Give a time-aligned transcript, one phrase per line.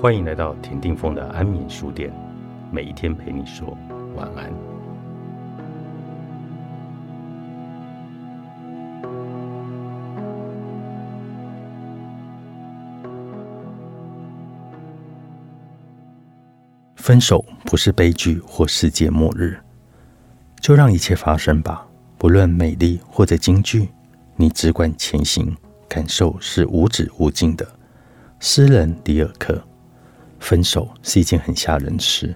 [0.00, 2.10] 欢迎来到田定峰的安眠书店，
[2.72, 3.76] 每一天陪你说
[4.16, 4.50] 晚安。
[16.96, 19.58] 分手不是悲剧或世界末日，
[20.62, 21.86] 就让一切发生吧。
[22.16, 23.90] 不论美丽或者京剧，
[24.34, 25.54] 你只管前行，
[25.86, 27.68] 感受是无止无尽的。
[28.38, 29.62] 诗人里尔克。
[30.40, 32.34] 分手是一件很吓人的事，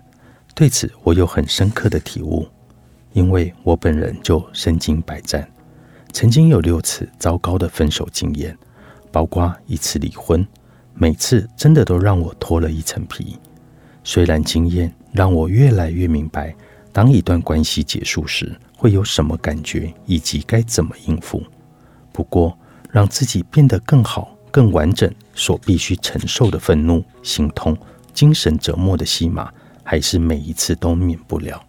[0.55, 2.47] 对此我有很深刻的体悟，
[3.13, 5.49] 因为我本人就身经百战，
[6.13, 8.57] 曾经有六次糟糕的分手经验，
[9.11, 10.47] 包括一次离婚，
[10.93, 13.37] 每次真的都让我脱了一层皮。
[14.05, 16.55] 虽然经验让我越来越明白，
[16.93, 21.43] 当一段关系结束时会有什么感觉，以及该怎么应付，
[22.13, 22.57] 不过
[22.91, 27.77] 让自己变得更好、更完整，所必须承受的愤怒、心痛。
[28.13, 29.53] 精神折磨的戏码，
[29.83, 31.61] 还是每一次都免不了。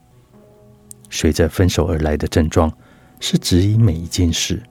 [1.09, 2.71] 随着分手而来的症状，
[3.19, 4.61] 是质疑每一件事。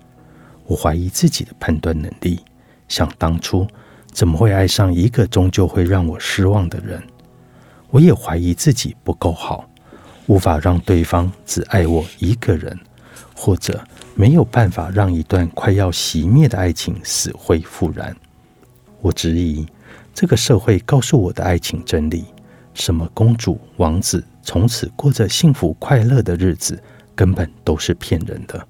[0.65, 2.39] 我怀疑自己的判断能力，
[2.87, 3.67] 想当初
[4.13, 7.03] 怎么会爱上一个终究会让我失望的人？
[7.91, 9.69] 我也怀疑自己不够好，
[10.27, 12.79] 无法让对方只爱我一个人，
[13.35, 18.15] 或者没有办法让一段快要熄灭的爱情死灰复燃。
[19.01, 19.67] 我质疑。
[20.17, 22.25] 这个社会告诉我的爱情真理：
[22.73, 26.81] 什么公主、王子从此过着幸福快乐的日子，
[27.17, 28.65] 根本都是骗人的。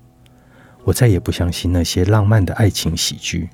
[0.85, 3.51] 我再也不相信那些浪漫的爱情喜剧。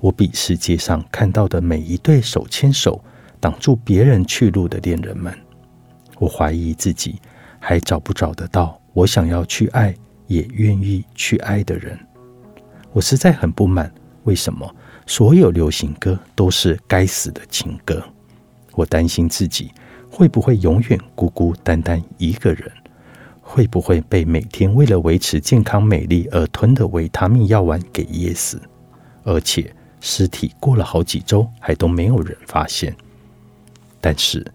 [0.00, 3.00] 我比世界上看到的每一对手牵手、
[3.38, 5.32] 挡住别人去路的恋人们。
[6.18, 7.20] 我怀疑自己
[7.60, 9.94] 还找不找得到我想要去爱、
[10.30, 11.98] 也愿意去爱的人。
[12.92, 13.92] 我实在很不满，
[14.22, 14.72] 为什么？
[15.04, 18.00] 所有流行歌都是该死的情歌。
[18.74, 19.72] 我担心自己
[20.08, 22.70] 会不会永远孤孤单单一个人，
[23.40, 28.62] 会不会被每天为了维持健康美丽而吞的维他命药丸给噎死，
[29.24, 32.94] 而且尸体过了好几周还都没有人发现。
[34.00, 34.46] 但是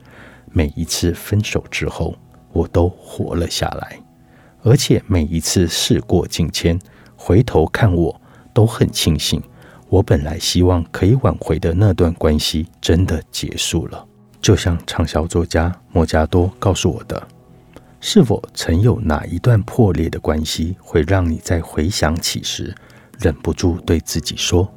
[0.54, 2.16] 每一次分手之后，
[2.54, 4.00] 我都活了下来，
[4.66, 6.78] 而且每一次事过境迁，
[7.16, 8.20] 回头看我
[8.52, 9.40] 都很庆幸。
[9.90, 14.04] 我本来希望可以挽回的那段关系，真的结束了。
[14.42, 17.28] 就像畅销作家莫加多告诉我的
[18.02, 22.74] ：“是否曾有哪一段破裂的关系，会让你在回想起时，
[23.20, 24.68] 忍不住对自己说：‘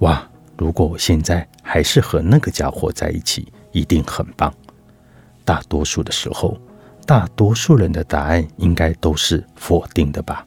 [0.00, 0.26] 哇，
[0.56, 4.50] 如果我现在还是和那个家伙在一起，一定很棒。’
[5.44, 6.56] 大多数的时候，
[7.06, 10.46] 大多数人的答案应该都是否定的吧？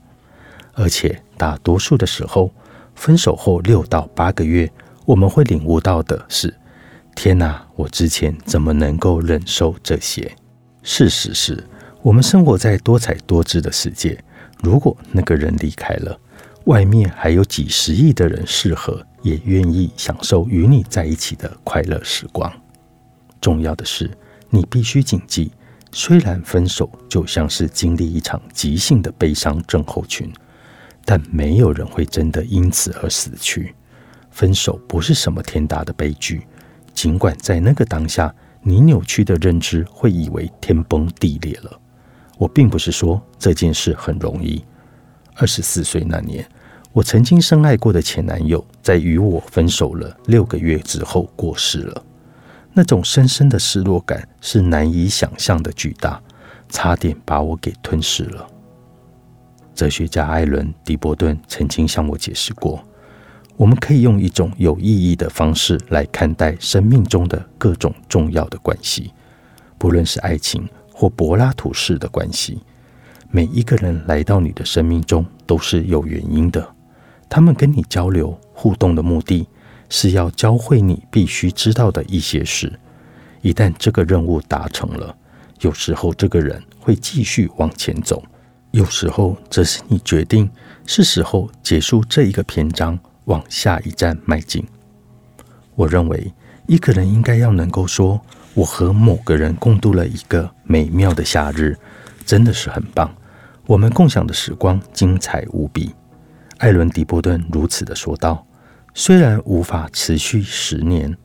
[0.73, 2.51] 而且大多数的时候。”
[2.95, 4.71] 分手后六到八个月，
[5.03, 6.53] 我们会领悟到的是：
[7.15, 10.31] 天哪，我之前怎么能够忍受这些？
[10.83, 11.67] 事实是，
[12.03, 14.23] 我们生活在多彩多姿的世界。
[14.61, 16.15] 如果那个人离开了，
[16.65, 22.53] 外面还有几十亿的人适合也愿意享受与你在一起的快乐时光。
[23.41, 24.07] 重要的是，
[24.51, 25.51] 你必须谨记：
[25.93, 30.29] 虽然分手就像是经历一场急性的悲伤症候群。
[31.05, 33.75] 但没有人会真的因此而死去。
[34.31, 36.47] 分手不是什么天大的悲剧，
[36.93, 41.77] 尽管在那个当下，你扭曲的认知会以为天崩地裂了。
[42.37, 44.63] 我并不是说这件事很容易。
[45.35, 46.47] 二十四岁那年，
[46.93, 52.05] 我曾经深爱过的前男友，在与我分手了六个月之后过世了。
[52.73, 56.21] 那种深深的失落感是难以想象的巨大，
[56.69, 58.47] 差点把我给吞噬了。
[59.75, 62.83] 哲学家艾伦·迪伯顿曾经向我解释过，
[63.55, 69.11] 我们可以用一种有意义的方式来看待生命中的各种重要的关系，
[69.77, 72.59] 不论是爱情或柏拉图式的关系。
[73.29, 76.67] 每一个人来到你的生命中都是有原因的，
[77.29, 79.47] 他们跟你交流互动的目的
[79.95, 82.79] 是要教会你必须知道的一些事。
[83.43, 85.15] 一旦这个任务达成了，
[85.59, 88.23] 有时候这个人会继续往前走。
[88.71, 90.49] 有时候，则是你决定
[90.87, 94.65] 是时候结束这一个篇章，往下一站迈进。
[95.75, 96.33] 我认为，
[96.65, 98.19] 一个人应该要能够说
[98.55, 101.77] ：“我和某个人共度了一个美妙的夏日，
[102.25, 103.15] 真的是很棒。
[103.67, 105.93] 我们共享的时光精彩无比。”
[106.57, 108.43] 艾伦·迪波顿如此的说道。
[108.95, 111.17] 虽然无法持续十年，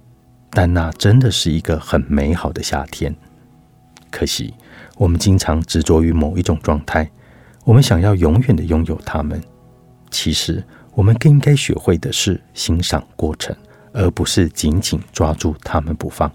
[0.51, 3.15] 但那真的是一个很美好的夏天。
[4.11, 4.55] 可惜，
[4.97, 7.09] 我们经常执着于某一种状态。
[7.65, 9.39] 我们想要永远的拥有他们，
[10.11, 13.55] 其实我们更应该学会的是欣赏过程，
[13.93, 16.33] 而不是紧紧抓住他们不放。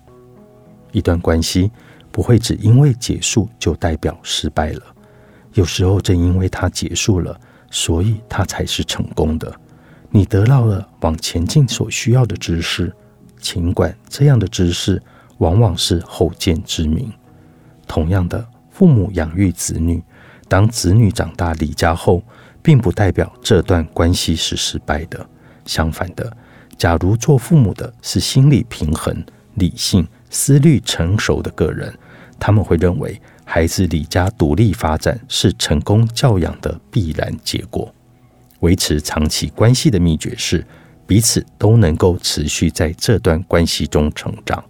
[0.92, 1.72] 一段关系
[2.12, 4.84] 不会只因为结束就代表失败了，
[5.54, 7.36] 有时候正因为它结束了，
[7.72, 9.52] 所以它才是成功的。
[10.16, 12.94] 你得到了往前进所需要的知识，
[13.40, 15.02] 尽管这样的知识
[15.40, 17.12] 往往是后见之明。
[17.88, 20.04] 同样的，父母养育子女，
[20.48, 22.22] 当子女长大离家后，
[22.62, 25.28] 并不代表这段关系是失败的。
[25.66, 26.32] 相反的，
[26.78, 29.26] 假如做父母的是心理平衡、
[29.56, 31.92] 理性、思虑成熟的个人，
[32.40, 37.92] 他们会认为孩子离家独立发展是成功教养的必然结果。
[38.64, 40.66] 维持长期关系的秘诀是，
[41.06, 44.64] 彼此都能够持续在这段关系中成长，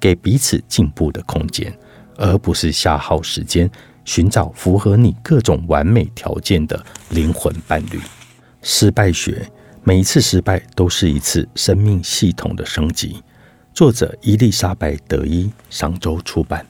[0.00, 1.76] 给彼此进步的空间，
[2.16, 3.68] 而不是消耗时间
[4.04, 6.80] 寻找符合你各种完美条件的
[7.10, 8.00] 灵魂伴侣。
[8.62, 9.50] 失败学，
[9.82, 13.20] 每一次失败都是一次生命系统的升级。
[13.74, 16.64] 作者：伊丽莎白·德伊，商周出版。